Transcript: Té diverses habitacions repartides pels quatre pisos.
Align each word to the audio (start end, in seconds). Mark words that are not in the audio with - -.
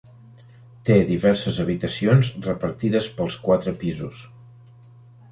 Té 0.87 0.95
diverses 1.09 1.59
habitacions 1.63 2.31
repartides 2.45 3.09
pels 3.19 3.37
quatre 3.43 3.75
pisos. 3.85 4.23